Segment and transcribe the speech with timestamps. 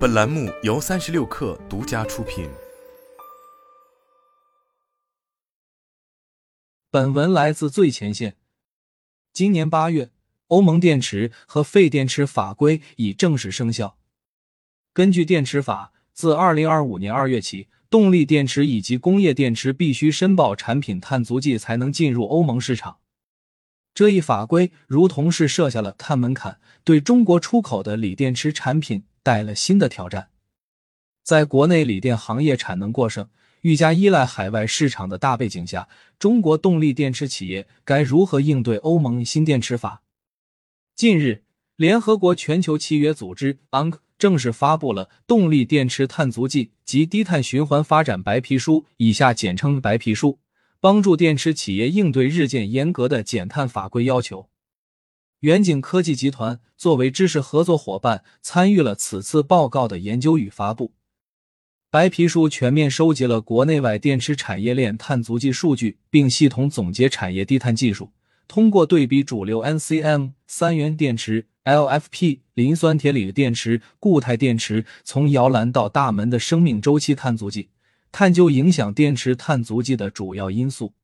[0.00, 2.48] 本栏目由三十六氪独家出品。
[6.90, 8.38] 本文来自最前线。
[9.34, 10.10] 今年八月，
[10.46, 13.98] 欧盟电池和废电池法规已正式生效。
[14.94, 23.00] 根据电池法，自二零二五年二月起，动力电池以及工业电池必须申报产品碳足迹才能进入欧盟市场。
[24.00, 30.30] 这一法规如同是设下了碳门槛，对中国出口的锂电池产品带来新的挑战。
[31.22, 33.28] 在国内锂电行业产能过剩、
[33.60, 35.86] 愈加依赖海外市场的大背景下，
[36.18, 40.00] 中国动力电池企业该如何应对欧盟新电池法？
[40.96, 41.42] 近日，
[41.76, 50.38] 联合国全球契约组织 UNC 正式发布了动力电池碳足迹及低碳循环发展白皮书（以下简称白皮书）。
[50.80, 54.48] 帮助电池企业应对日渐严格的减碳法规要求。
[55.40, 60.92] 远景科技集团作为知识合作伙伴，参与了此次报告的研究与发布。
[61.90, 68.12] 白皮书全面收集了国内外电池产业链碳足迹数据，并系统总结产业低碳技术。
[68.48, 77.68] 通过对比主流 NCM 三元电池、LFP 磷酸铁锂电池、固态电池从摇篮到大门的生命周期碳足迹。
[78.12, 80.94] 探究影响电池碳足迹的主要因素，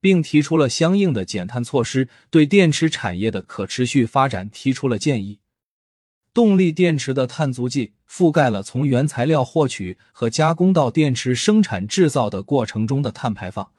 [0.00, 5.40] 并提出了相应的减碳措施，对电池产业的可持续发展提出了建议。
[6.32, 13.70] 动力电池的碳足迹覆盖了从原材料获取和加工到电池生产制造的过程中的碳排放。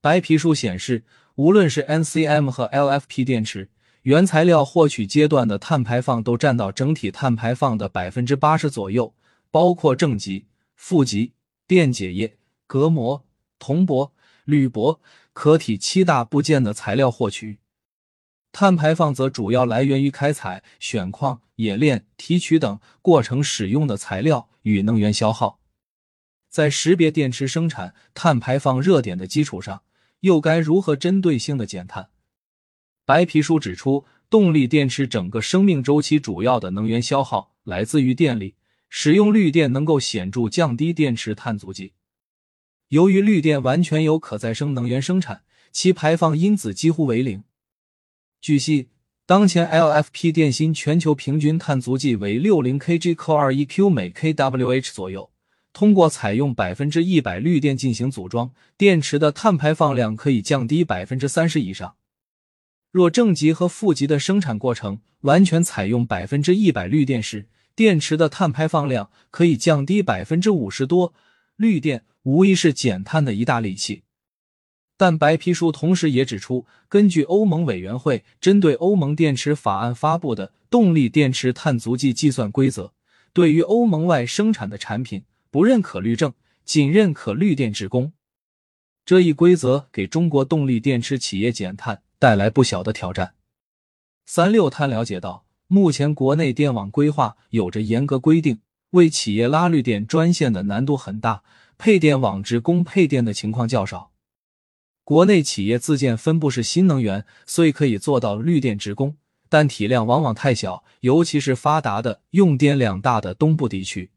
[0.00, 1.04] 白皮书显示，
[1.34, 3.70] 无论是 NCM 和 LFP 电池，
[4.02, 9.12] 原材料获取阶段的碳排放都占到整体碳排放的百分之八十左右，
[9.50, 11.32] 包括正极、负极。
[11.66, 12.36] 电解液、
[12.68, 13.26] 隔膜、
[13.58, 14.12] 铜箔、
[14.44, 15.00] 铝箔、
[15.32, 17.58] 壳体七大部件的材料获取，
[18.52, 25.58] 碳排放则主要来源于开采、选矿、冶炼、提取等过程使用的材料与能源消耗。
[26.48, 29.82] 在识别电池生产碳排放热点的基础上，
[30.20, 32.10] 又该如何针对性的减碳？
[33.04, 38.54] 白皮书指出，动力电池整个生命周期主要的能源消耗来自于电力。
[38.88, 41.92] 使用绿电能够显著降低电池碳足迹。
[42.88, 45.42] 由于绿电完全由可再生能源生产，
[45.72, 47.42] 其排放因子几乎为零。
[48.40, 48.88] 据悉，
[49.26, 55.30] 当前 LFP 电芯全球平均碳足迹为六零 kg/co2e-q 每 kWh 左右。
[55.72, 61.96] 通过采用百分之一百绿电进行组装，电池的碳排放量可以降低百分之三十以上。
[62.90, 71.12] 若正极和负极的生产过程完全采用百分之一百绿电时，电池的碳排放量可以降低百分之五十多，
[71.56, 74.02] 绿电无疑是减碳的一大利器。
[74.96, 82.94] 但白皮书同时也指出，根据欧盟委员会针对欧盟电池法案发布的动力电池碳足迹计算规则，
[83.34, 86.32] 对于欧盟外生产的产品不认可绿证，
[86.64, 88.14] 仅认可绿电直供。
[89.04, 93.34] 这一规则给中国动力电池企业减碳带来不小的挑战。
[94.24, 95.45] 三六碳了解到。
[95.68, 98.60] 目前国内电网规划有着严格规定，
[98.90, 101.42] 为企业拉绿电专线的难度很大，
[101.76, 104.12] 配电网直供配电的情况较少。
[105.02, 109.16] 国内企业自建分布式新能源，虽可以做到绿电直供，
[109.48, 114.10] 但体量往往太小，尤其是发达的、用电量大的东部地区。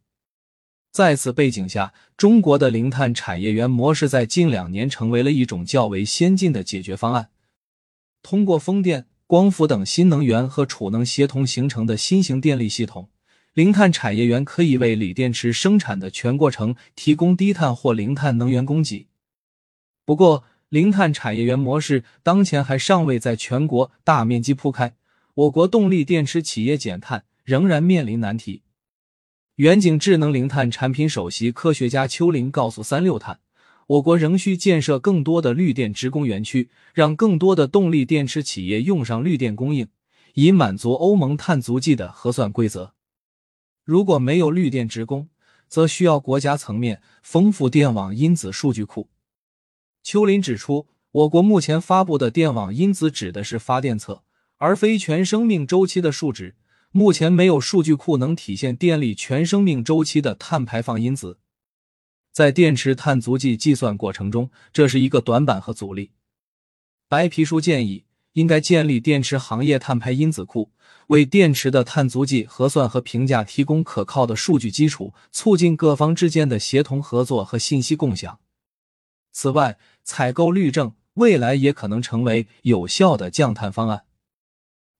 [0.92, 7.30] 在此背景下，中国的零碳产业园模式在近两年成为了一种较为先进的解决方案，
[8.22, 9.08] 通过风电。
[9.30, 13.10] 光伏等新能源和储能协同形成的新型电力系统，
[13.54, 19.08] 零碳产业园可以为锂电池生产的全过程提供低碳或零碳能源供给。
[20.04, 24.96] 不过，零碳产业园模式当前还尚未在全国大面积铺开，
[25.36, 28.64] 我国动力电池企业减碳仍然面临难题。
[29.58, 33.40] 远景智能零碳产品首席科学家邱林告诉三六碳。
[33.90, 39.88] 我国仍需建设更多的绿电直供园区，让更多的动力电池企业用上绿电供应，
[40.36, 42.94] 以满足欧盟碳足迹的核算规则。
[43.84, 45.30] 如果没有绿电直供，
[45.68, 49.10] 则需要国家层面丰富电网因子数据库。
[50.04, 54.22] 邱林指出，我国目前发布的电网因子指的是发电侧，
[54.58, 56.54] 而非全生命周期的数值。
[56.92, 61.40] 目前没有数据库能体现电力全生命周期的碳排放因子。
[62.40, 66.12] 在电池碳足迹计算过程中，这是一个短板和阻力。
[67.10, 70.72] 白皮书建议应该建立电池行业碳排因子库，
[71.08, 78.40] 为电池的碳足迹核算和评价提供可靠的数据基础，促进各方之间的协同合作和信息共享。
[79.34, 84.04] 此外，采购绿证未来也可能成为有效的降碳方案。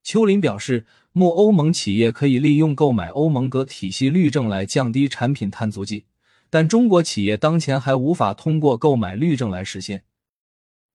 [0.04, 6.04] 邱林表示，目欧盟企业可以利用购买欧盟格体系绿证来降低产品碳足迹，
[6.50, 10.04] 但中国企业当前还无法通过购买绿证来实现。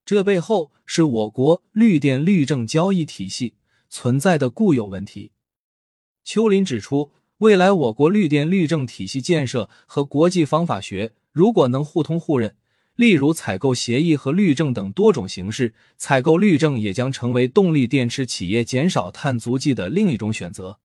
[0.05, 3.55] 这背后是我国绿电绿证交易体系
[3.89, 5.31] 存在的固有问题。
[6.23, 12.55] 邱林指出，未来我国绿电绿证体系建设和国际方法学如果能互通互认，
[12.95, 20.79] 例如采购协议和绿证等多种形式，采购绿证也将成为动力电池企业减少碳足迹的另一种选择。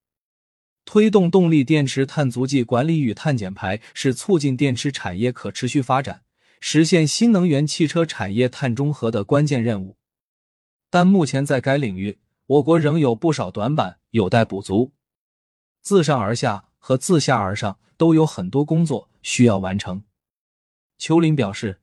[0.91, 6.25] 推动动力电池碳足迹管理与碳减排是促进电池产业可持续发展。
[6.59, 9.97] 实现新能源汽车产业碳中和的关键任务，
[10.91, 14.91] 但目前在该领域，我国仍有不少短板有待补足。
[15.81, 20.03] 自上而下和自下而上都有很多工作需要完成。
[20.99, 21.79] 邱林表示，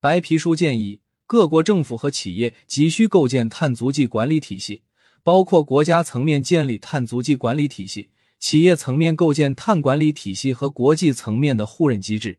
[0.00, 4.82] 白皮书建议各国政府和企业急需构建碳足迹管理体系，
[5.22, 12.38] 包括国家层面建立碳足迹管理体系，企业层面构建碳管理体系和国际层面的互认机制。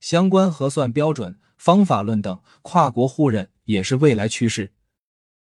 [0.00, 4.72] 相关核算标准、方法论等跨国互认也是未来趋势。